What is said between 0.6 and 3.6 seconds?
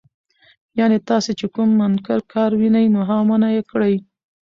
يعني تاسو چې کوم منکر کار ووينئ، نو منعه